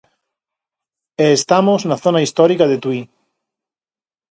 [1.23, 3.01] E estamos na zona histórica de Tui.